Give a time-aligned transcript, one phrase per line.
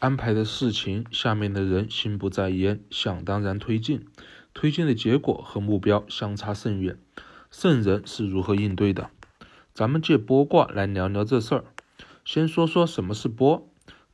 [0.00, 4.06] 安排的事情，下面的人心不在焉，想当然推进，
[4.54, 6.96] 推进的结果和目标相差甚远。
[7.50, 9.10] 圣人是如何应对的？
[9.74, 11.64] 咱们借剥卦来聊聊这事儿。
[12.24, 13.64] 先说说什么是剥。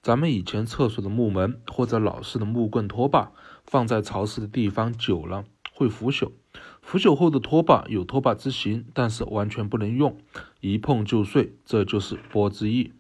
[0.03, 3.33] 咱们以前厕所的木门或者老式的木棍拖把，
[3.67, 5.45] 放在潮湿的地方久了
[5.75, 6.33] 会腐朽。
[6.81, 10.17] 腐朽后的拖把有拖把之形，但是完全不能用，
[10.61, 12.93] 一碰就碎，这就是剥之意。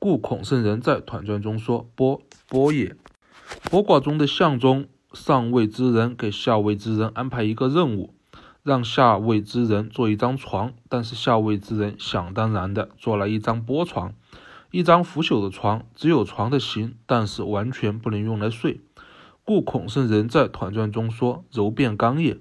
[0.00, 2.96] 故孔圣人在《团传》中说：“波波也。”
[3.70, 8.14] 剥卦中的象中，上位之人给下位之人安排一个任务，
[8.62, 14.14] 让下位之人做一张床，但是下位之人想当然的做了一张波床。
[14.70, 18.80] 一张腐朽的床，只有床的形，但是完全不能用来睡。
[19.44, 22.38] 故孔圣人在《团传》中说：“柔变刚也。”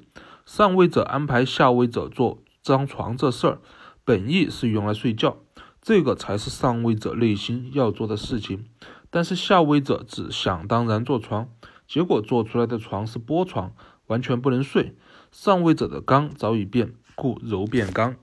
[0.48, 3.60] 上位者安排下位者做张床这事儿，
[4.06, 5.40] 本意是用来睡觉，
[5.90, 8.66] 这个才是上位者内心要做的事情。
[9.10, 11.50] 但是下位者只想当然做床，
[11.88, 13.74] 结果做出来的床是波床，
[14.06, 14.96] 完全不能睡。
[15.32, 18.16] 上位者的刚早已变，故柔变刚。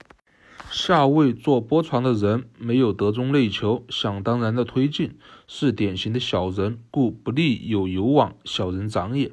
[0.70, 9.32] 下位做波床的人没有德中内求，想当然的推进，是典型的小人，故不利有有往，小人长也。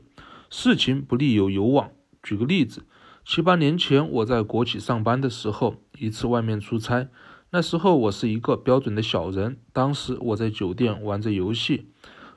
[0.49, 1.91] 事情不利有有往。
[2.23, 2.87] 举个例子，
[3.23, 7.07] 七八年前我在国企上班的时候，一次外面出差，
[7.55, 9.57] 那时候我是一个标准的小人。
[9.73, 11.85] 当时我在酒店玩着游戏，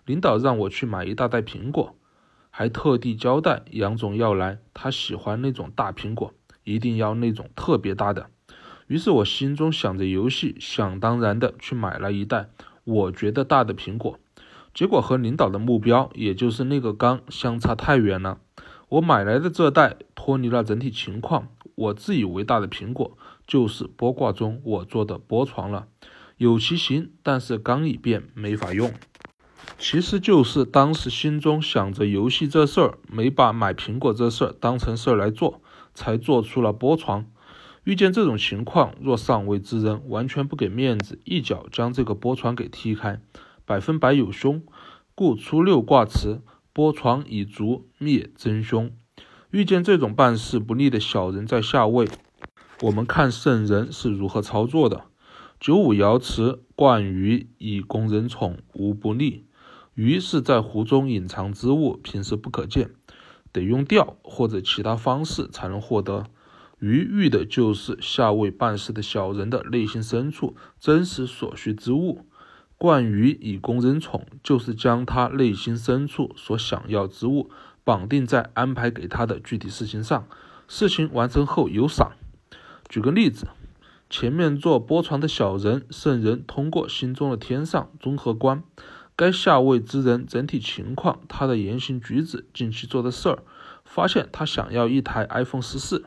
[0.05, 1.97] 领导让我去买一大袋苹果，
[2.50, 8.27] 还特地交代杨总要来，他喜欢那种大苹果，一定要那种特别大的。
[8.89, 12.50] 于是我心中想着游戏，想当然的去买了一袋
[12.84, 14.19] 我觉得大的苹果，
[14.75, 18.39] 结果和领导的目标，也就是那个缸相差太远了。
[18.91, 25.86] 我买来的这袋脱离了整体情况，我自以为大的苹果，就是剥卦中我做的剥床了，
[26.36, 28.92] 有其形，但是刚已变，没法用。
[29.78, 35.62] 其实就是当时心中想着游戏这事儿，没把买苹果这事儿当成事儿来做，
[35.94, 37.27] 才做出了剥床。
[37.84, 43.20] 遇见这种情况，若上位之人完全不给面子，一脚将这个剥床给踢开，
[43.65, 44.60] 百分百有凶。
[45.15, 46.42] 故初六卦辞：
[46.75, 48.91] 剥床以足，灭真凶。
[49.51, 52.09] 遇见这种办事不利的小人在下位，
[52.83, 55.05] 我们看圣人是如何操作的。
[55.61, 59.47] 九五爻辞：冠鱼以供人宠，无不利。
[59.95, 62.91] 鱼是在湖中隐藏之物，平时不可见，
[63.53, 66.25] 得用钓或者其他方式才能获得。
[66.81, 72.27] 鱼遇的就是下位办事的小人的内心深处真实所需之物。
[72.77, 77.49] 冠鱼以供人宠，就是将他内心深处所想要之物
[77.86, 80.26] 绑定在安排给他的具体事情上，
[80.66, 82.14] 事情完成后有赏。
[82.88, 83.47] 举个例子，
[84.10, 88.64] 前面做波床的小人圣人，通过心中的天上综合观，
[89.14, 93.44] 该下位之人整体情况，他的言行举止，近期做的事儿，
[93.84, 96.06] 发现他想要一台 iPhone 十四。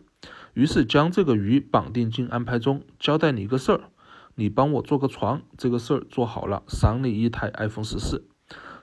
[0.53, 3.84] 于是将这个鱼绑定进安排中，交代你一个事儿，
[4.35, 8.25] 你帮我做个床，这个事儿做好了，赏你一台 iPhone 十四。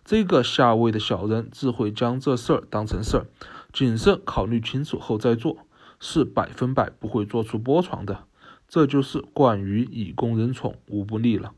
[0.06, 3.26] 这个下位的小人自会将这事儿当成事儿，
[3.72, 5.56] 谨慎考虑清楚后再做，
[5.98, 8.22] 是百分百不会做出波床的。
[8.68, 11.54] 这就是惯于以供人宠，无不利了。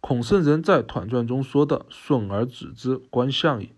[0.00, 3.70] 孔圣人在《团传》中说的“顺而止之，观象也”。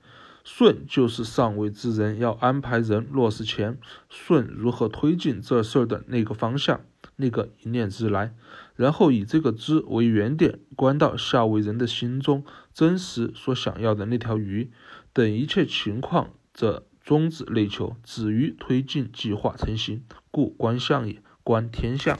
[0.43, 3.79] 顺就是上位之人要安排人落实前，
[4.09, 6.81] 顺如何推进这事儿的那个方向，
[7.17, 8.33] 那个一念之来，
[8.77, 14.71] 然后以这个之为原点，观到下为人的心中真实所想要的那条鱼
[15.13, 22.19] 等一切情况，则终止内求，止于推进计划成型，故观相也，观天象。